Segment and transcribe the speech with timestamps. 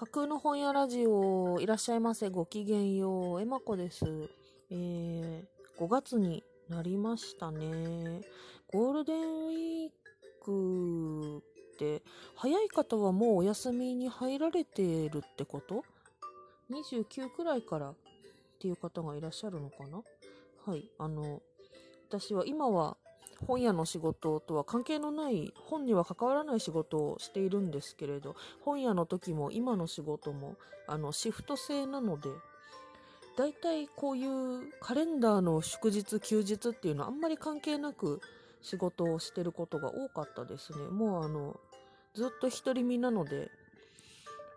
[0.00, 2.30] 架空の本屋ラジオ、いらっしゃいませ。
[2.30, 3.42] ごきげんよう。
[3.42, 4.06] えまこです。
[4.70, 5.44] えー、
[5.78, 8.22] 5月になりましたね。
[8.72, 9.90] ゴールデンウィー
[10.42, 11.42] ク
[11.74, 12.02] って、
[12.34, 15.84] 早い方はもうお休みに入られてるってこと
[16.70, 17.94] ?29 くらいからっ
[18.58, 20.02] ていう方がいらっしゃるのかな？
[20.64, 20.90] はい。
[20.98, 21.42] あの、
[22.08, 22.96] 私は今は
[23.46, 30.56] 本屋の仕事とは関係のない本には関わらない仕事をしているんですけれど本屋の時も今の仕事も
[30.86, 32.28] あのシフト制なので
[33.36, 38.20] だいたいこういうカレンダーの祝日休日っていうのはあんまり関係なく
[38.60, 40.78] 仕事をしてることが多かったですね。
[40.90, 41.58] もうあの
[42.14, 43.50] ずっと独り身なので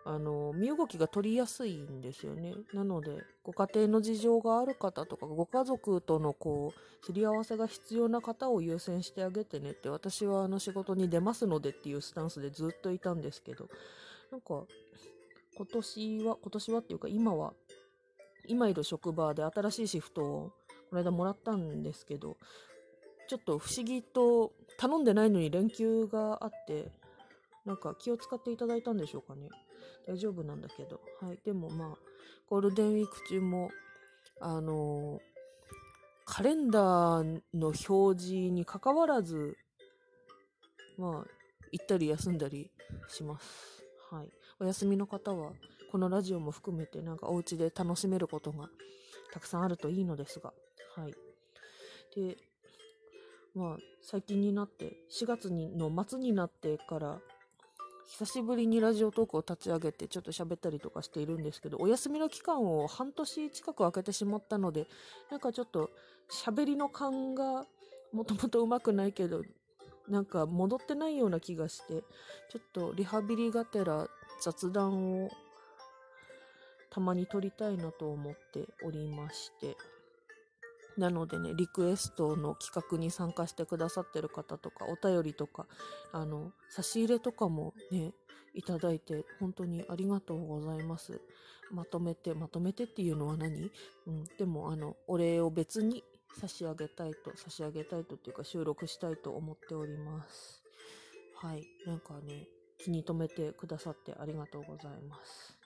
[0.05, 2.55] あの身動きが取りやすいんですよね。
[2.73, 13.69] なのでご家庭の事情がある方とかご家族とのこうすり合わせが必要な方を優先してあげてねって私はあの仕事に出ますのでっていうスタンスでずっといたんですけど
[14.31, 14.63] なんか
[15.55, 17.53] 今年は今年はっていうか今は
[18.47, 20.51] 今いる職場で新しいシフトを
[20.89, 22.35] この間もらったんですけど
[23.29, 26.91] ちょっと不思議と頼んでないのに連休があって
[27.65, 29.49] なんか気を使っていただいたんでしょうかね。
[30.07, 31.97] 大丈夫なんだけどはいでもまあ
[32.49, 33.69] ゴールデンウィーク中も
[34.39, 35.19] あの
[36.25, 39.57] カレンダーの表示にかかわらず、
[40.97, 41.31] まあ、
[41.71, 42.71] 行ったり休んだり
[43.07, 43.83] します。
[44.11, 44.29] はい。
[44.59, 45.51] お休みの方は、
[45.91, 48.69] このラジオも含めて、なんかお家で楽しめることが
[49.33, 50.53] たくさんあるといいのですが、
[50.95, 51.13] はい。
[52.15, 52.37] で、
[53.53, 57.19] まあ、最近になって、4月にの末になってから、
[58.07, 64.87] 久しぶりにラジオトークを立ち上げてちょっと喋ったりとかしているんですけど、お休みの期間を半年近く空けてしまったので、
[65.31, 65.89] なんかちょっと
[66.29, 67.65] 喋りの勘が
[68.11, 69.41] もともとうまくないけど、
[70.07, 72.03] なんか戻ってないような気がして、
[72.51, 74.07] ちょっとリハビリがてら
[74.41, 75.29] 雑談を
[76.91, 79.75] たまに撮りたいなと思っておりまして、
[80.97, 85.67] なのでね、リクエストの企画に参加してくださってる方とか、お便りとか、
[86.11, 88.13] あの、差し入れとかもね、
[88.53, 91.19] いただいて、本当にありがとうございます。
[91.71, 93.71] まとめて、まとめてっていうのは何？
[94.05, 96.03] うん、でも、あの、お礼を別に
[96.39, 100.63] 差し上げたいと、差し上げたいとっていうか、収録したいと思っております。
[101.35, 101.65] はい。
[101.87, 105.57] なんかね、気に留めてくださってありがとうございます。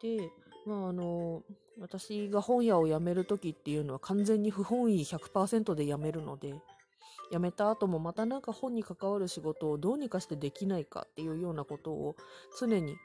[0.00, 0.30] で、
[0.66, 1.42] まああの、
[1.80, 6.54] 私が本屋を辞める時っていうのは完全に不本意100%で辞めるので、
[7.30, 12.14] 辞めた後もまたなんか本に関わる仕事をどうにかしてできないかっていうようなことを
[12.60, 12.96] 常に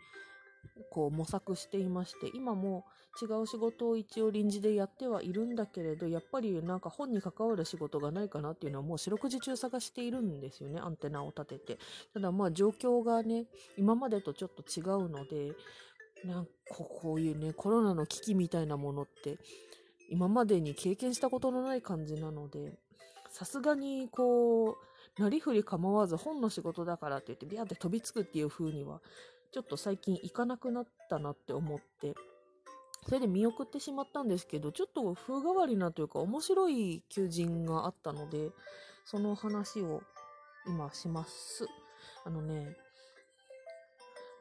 [0.91, 2.85] こう模索していまして、今も
[3.19, 11.79] 違う仕事を一応臨時でやってはいるんだけれど、やっぱりなんか本に関わる仕事がないかなっていうのはもう四六時中探しているんですよね、アンテナを立てて。
[12.13, 13.45] ただまあ状況がね、
[13.77, 15.53] 今までとちょっと違うので、
[16.25, 19.37] なんかこういうね、コロナの危機みたいなものって、
[20.09, 22.73] 今までに経験したことのない感じなので、
[23.29, 29.01] さすがにこう、なりふり構わず本の仕事だからって言ってビャーって飛びつくっていう風には、
[29.51, 32.13] ちょっと最近行かなくなったなって思って、
[33.05, 38.51] それで見送ってしまったんですけど、ちょっと風変わりなというか面白い求人があったので、
[39.05, 40.01] その話を
[40.67, 41.67] 今します。
[42.25, 42.75] あのね、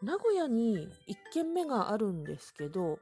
[0.06, 3.00] 名古屋に1軒目があるんですけど、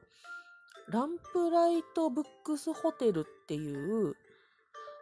[0.89, 4.15] ランプライトブックスホテルっていう、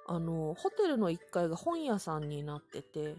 [0.08, 3.16] あの、ホテルの1階が本屋さんになってて、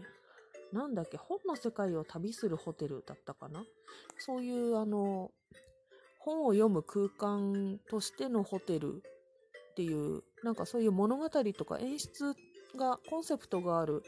[0.71, 3.63] なんだっけ、本の世界を旅するホテルだったかな？
[4.19, 5.31] そういう、あの、
[6.19, 9.01] 本を読む空間としてのホテル
[9.71, 12.35] っていう、なんかそういう物語とか演出
[12.75, 14.03] が、コンセプトがある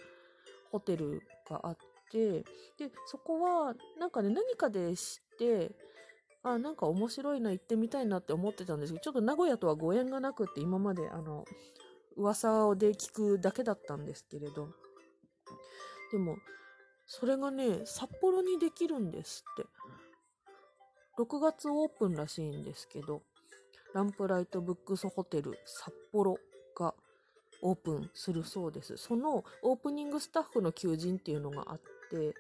[0.72, 1.78] ホテルがあっ
[2.12, 2.42] て、
[2.78, 5.72] で、そこは、なんかね、何かで知って、
[6.44, 11.46] あ、なんか面白いな、行ってみたいなって思ってたんですけど、ちょっと名古屋とはご縁がなくって、今まで、あの、
[12.16, 14.70] 噂で聞くだけだったんですけれど、
[16.12, 16.38] でも、
[17.06, 19.70] それがね、札幌にできるんですって。
[21.18, 23.24] 6月オープンらしいんですけど、
[23.94, 26.38] ランプライトブックスホテル札幌
[26.78, 26.94] が
[27.62, 28.98] オープンするそうです。
[28.98, 32.36] そのオープニングスタッフの求人っていうのがあって、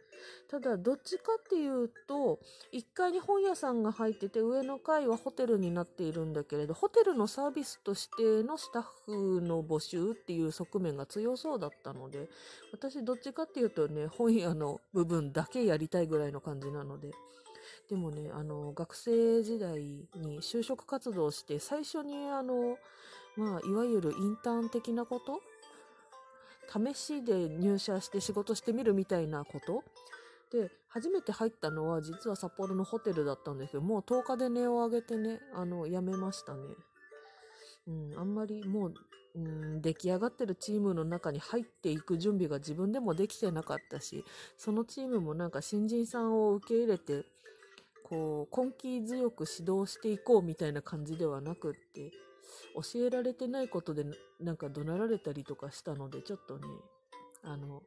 [0.49, 2.39] ただどっちかっていうと、
[2.73, 12.29] 1階に本屋さんが入ってて、上の階はホテルになっているんだけれど、ホテルのサービスとしてのスタッフの募集っていう側面が強そうだったので、
[12.71, 17.11] 私どっちかっていうとね、本屋の部分だけやりたいぐらいの感じなので、
[17.89, 19.81] でもね、あの、学生時代
[20.15, 22.77] に就職活動して、最初にあの、
[23.35, 25.41] まあ、いわゆるインターン的なこと
[26.67, 29.83] 試しで入社して仕事してみるみたいなこと？
[30.51, 36.61] で、初めて入ったのは実は札幌のホテルだったんですけど、もう10日で値を上げてね、あの、やめましたね。
[37.87, 38.93] うん、あんまりもう、
[39.35, 44.23] うん、出来上がってるチームの中に入っていく準備が自分でもできてなかったし、
[44.57, 47.25] そのチームもなんか新人さんを受け入れて、
[48.03, 52.11] こう、根気強く指導していこうみたいな感じではなくって、
[52.75, 54.05] 教えられてないことで
[54.39, 56.67] なんか怒鳴られたりとかしたので、ちょっとね、
[57.43, 57.83] あの、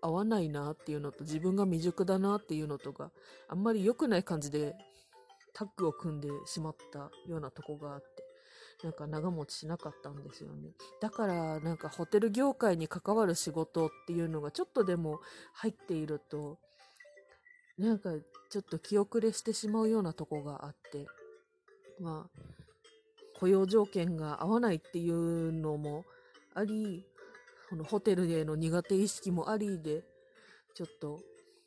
[0.00, 3.10] 合わないなっていうのと自分が未熟だなっていうのとか、
[3.48, 4.74] あんまり良くない感じで
[5.54, 8.24] タッグを組んでしまったようなとこがあって、
[8.82, 10.72] なんか長持ちしなかったんですよね。
[11.00, 15.20] だからなんかホテル業界に関わる仕事っていうのがちょっとでも
[15.54, 16.58] 入っていると、
[17.78, 18.10] なんか
[18.50, 21.06] ちょっと気遅れしてしまうようなとこがあって、
[21.98, 22.63] まあ、
[23.38, 26.04] 雇用条件が合わないっていうのも
[26.54, 27.04] あり、
[27.68, 30.02] このホテルへの苦手意識もありで、
[30.74, 31.20] ちょっと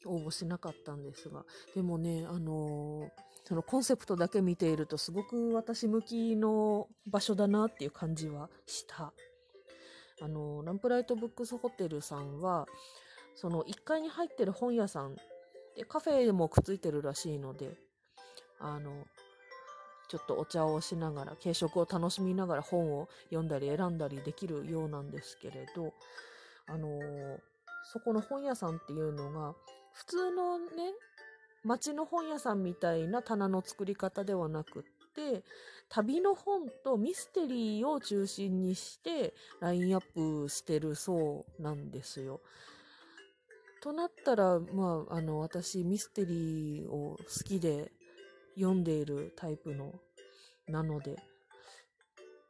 [0.05, 1.43] 応募しなかったんですが、
[1.75, 3.09] でもね、あのー、
[3.45, 9.13] そのコンセプトだけ見ているとすごく私向きの場所だなっていう感じはした。
[10.21, 12.67] あのー、ランプライトブックスホテルさんは、
[13.35, 15.15] その1階に入ってる本屋さん
[15.75, 17.77] でカフェもくっついてるらしいので、
[18.59, 19.05] あの、
[20.07, 25.93] ちょっとお茶をしながら、軽食を楽しみながら本を読んだり選んだりできるようなんですけれど、
[26.67, 27.37] あのー、
[27.91, 29.53] そこの本屋さんっていうのが、
[29.93, 30.65] 普通のね、
[31.63, 34.83] 街の本屋さんみたいな棚の作り方ではなくっ
[35.13, 35.43] て、
[35.89, 40.03] 旅の本とミステリーを中心にしてラインアッ
[40.43, 42.41] プしてるそうなんですよ。
[43.81, 47.91] となったら、まあ、あの、私、ミステリーを好きで
[48.57, 49.93] 読んでいるタイプの、
[50.67, 51.15] なので、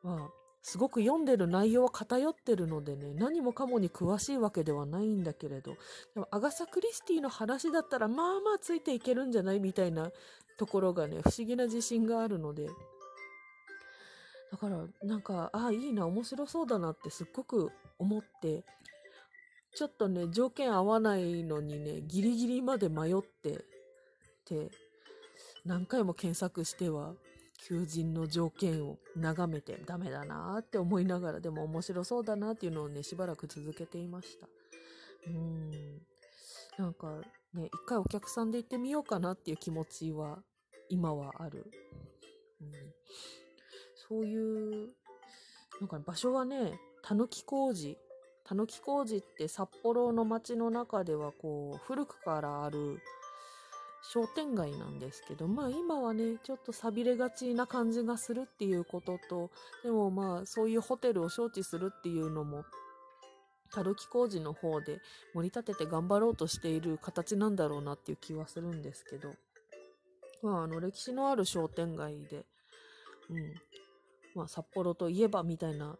[0.03, 0.29] まあ、
[0.61, 5.73] すごく読んでる内容は偏ってるのでね、何もかもに詳しいわけではないんだけれど、
[6.13, 10.11] でもアガサ・クリスティの話だったら、まあまあついていけるんじゃないみたいな
[10.57, 12.67] ところがね、不思議な自信があるので、
[14.51, 17.69] だから、なんか、ああ、いいな、面白そうだなってすっごく
[17.99, 18.63] 思って、
[19.75, 23.65] ちょっとね、条件合わないのにね、ギリギリまで迷って、
[24.47, 24.71] て、
[25.67, 27.13] 何回も検索しては、
[27.67, 34.47] 求人の条件を眺めてダメだなって思いながら、でも面白そうだなっていうのをね、しばらく続けていました。
[35.27, 35.71] うん。
[36.77, 37.21] なんか
[37.53, 40.39] ね、一回お客さんで行ってみようかなっていう気持ちは、
[40.89, 41.69] 今はある。
[42.61, 42.71] うん、
[43.95, 44.89] そういう、
[45.81, 47.97] なんか場所はね、たぬき工事。
[48.45, 52.99] たぬき工事って札幌の街の中ではこう、古くからある
[54.09, 59.51] 商店街なんですけど、まあ今はね、ちょっと寂れがちな感じがするっていうことと、
[59.83, 62.63] でもまあそういうホテルを招致するっていうのも、
[63.71, 64.99] たるき工事の方で
[65.33, 69.33] 盛り立てて頑張ろうとしている形なんだろうなっていう気はするんですけど、
[70.41, 72.45] まああの歴史のある商店街で、
[73.29, 73.53] うん、
[74.35, 75.97] まあ札幌といえばみたいな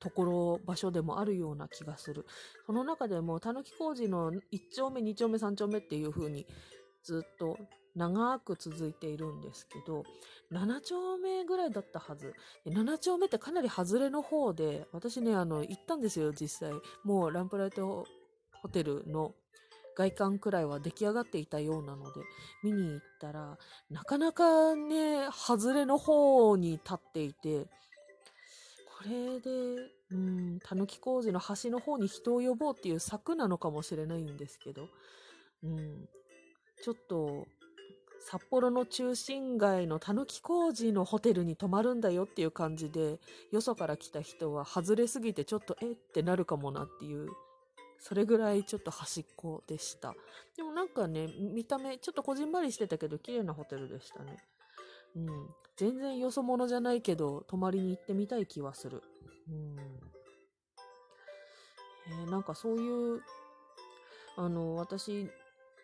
[0.00, 2.26] ところ、場所でもあるような気がする。
[2.66, 4.40] その中でも、たぬき工事の1
[4.74, 6.46] 丁目、2丁目、3丁目っていう風に
[7.06, 7.56] ずっと
[7.94, 10.02] 長く続いているんですけど、
[10.52, 12.34] 7丁目ぐらいだったはず。
[12.66, 16.72] 7丁目ってかなり外れの方で、私ね、あの、行ったんですよ、実際。
[17.04, 18.04] もうランプライト
[18.60, 19.34] ホテルの
[19.96, 22.20] 外観くらいは出来上がっていたようなので、
[22.64, 23.56] 見に行ったら、
[23.88, 27.66] なかなかね、外れの方に立っていて、
[28.98, 34.88] これで、うん、たぬき工事の端の方に人を呼ぼうっていう策なのかもしれないんですけど、
[35.62, 36.08] うん、
[36.82, 37.46] ちょっと、
[38.20, 43.20] 札幌の中心街のたぬき工事のホテルに泊まるんだよっていう感じで、
[43.52, 47.28] よそから来た人は外れすぎてちょっとえってなるかもなっていう、
[47.98, 50.14] それぐらいちょっと端っこでした。
[50.56, 54.36] でもなんかね、見た目ちょっとこじんまりしてたけど綺麗なホテルでしたね。
[55.14, 55.26] うん。
[55.76, 59.02] 全然よそ者じゃないけど、泊まりに行ってみたい気はする。
[59.48, 59.76] うん。
[62.08, 63.22] えー、なんかそういう、
[64.36, 65.30] あの、私、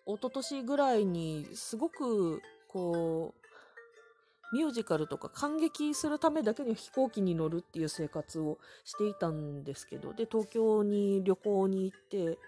[0.06, 12.38] 一昨年ぐらいにすごくこうミュージカルとか感激するためだけに飛行機に乗るっていう生活をしていたんですけどで東京に旅行に行って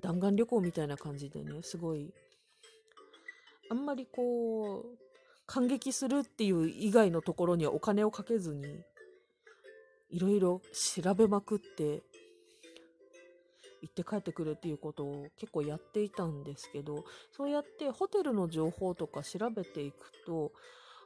[0.00, 2.12] 弾丸旅行みたいな感じでねすごい
[3.70, 4.98] あんまりこう
[5.46, 8.80] 感激するっていう以外のところにはお金をかけずに
[10.10, 12.02] いろいろ調べまくって
[13.82, 20.52] 行って帰ってくるっていうことを結構やっていたんですけど、そうやってホテルの情報とか調べていくと、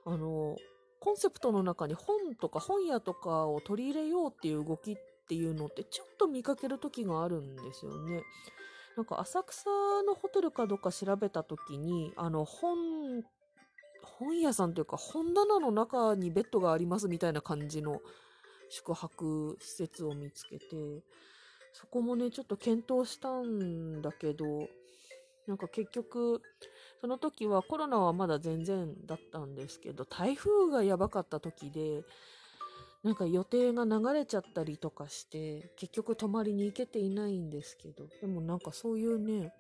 [0.05, 0.57] あの、
[1.01, 4.97] コンセプトの中に本とか本屋とかを取り入れようっていう動きっ
[5.29, 8.23] ていうのってちょっと見かける時があるんですよね。
[8.97, 9.71] なんか浅草
[10.07, 13.23] のホテルかどうか調べた時に、あの、本、
[14.03, 18.01] 本屋さんというか本棚の中にベッドがありますみたいな感じの
[18.69, 21.03] 宿泊施設を見つけて、
[21.79, 24.67] そこもね、ちょっと検討したんだけど、
[25.47, 26.41] なんか結局、
[27.03, 32.03] その時はコロナはまだ全然だったんですけど、台風がやばかった時で、
[33.03, 39.53] なんか予定が流れちゃったりとかして、結局泊まりに行けていないんですけど、でもなんかそういうね、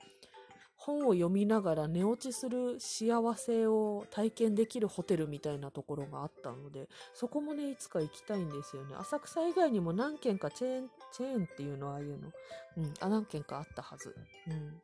[0.86, 8.94] 本を読みながら寝落ちする幸せを体験できるホテルみたいなところがあったので、そこもね、いつか行きたいんですよね。
[8.96, 12.32] 浅草以外にも何軒かチェーン、チェーンっていうのはああいうの、
[12.76, 14.14] うん、あ、何軒かあったはず。
[14.46, 14.80] うん。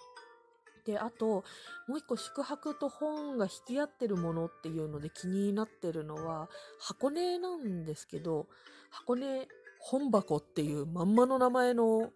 [0.85, 1.45] で、あと、
[1.87, 6.49] もう一個宿泊と本が引き合ってるものっていうので気になってるのは、
[6.81, 8.49] 箱根なんですけど、
[8.91, 9.47] 箱根
[9.79, 12.11] 本箱っていうまんまの名前の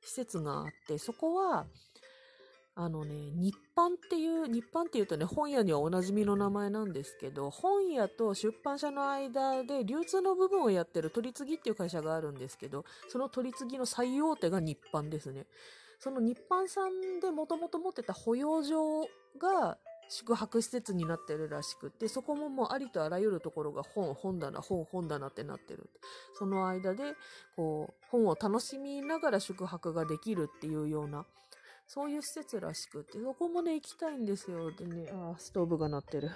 [0.00, 1.66] 施設があって、そこは、
[2.80, 15.46] あのね、日版っていう、日版っていうとね、本屋にはおなじみの名前なんですけど、本屋と出版社の間で流通の部分をやってる取り次ぎっていう会社があるんですけど、その取り次ぎの最大手が日版ですね。
[15.98, 19.08] その日版さんでもともと持ってた保養所
[19.40, 19.76] が
[20.08, 25.90] 宿泊施設になってるらしくて、そこももうありとあらゆるところが本、本棚、本、本棚ってなってる。
[26.34, 27.14] その間で、
[27.56, 31.26] こう、本を楽しみながら宿泊ができるっていうような、
[31.88, 34.70] そういう施設らしくて、そこもね、行きたいんですよ。
[34.70, 36.30] でね、あストーブが鳴ってる。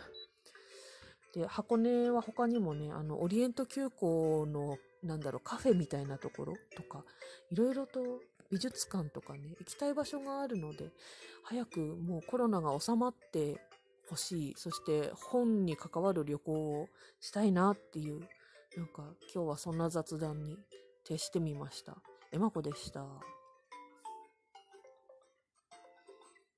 [1.34, 7.04] で、箱根は他にもね、あの、オリエント急行の、なんだろう、カフェみたいなところとか、
[7.50, 8.00] いろいろと
[8.50, 10.90] 美術館とかね、行きたい場所があるので、
[11.42, 13.60] 早くもうコロナが収まって
[14.08, 14.54] ほしい。
[14.56, 16.88] そして本に関わる旅行を
[17.20, 18.20] したいなっていう、
[18.76, 19.04] なんか
[19.34, 20.56] 今日はそんな雑談に
[21.04, 21.96] 徹してみました。
[22.30, 23.06] エマコでした。